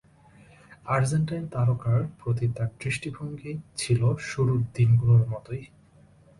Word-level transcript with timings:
Argentine 0.85 1.45
তারকার 1.47 1.99
প্রতি 2.19 2.45
তাঁর 2.55 2.69
দৃষ্টিভঙ্গি 2.79 3.53
ছিল 3.75 4.01
সেই 4.09 4.27
শুরুর 4.29 4.61
দিন 4.75 4.89
গুলোর 4.95 5.23
মতোই। 5.27 5.63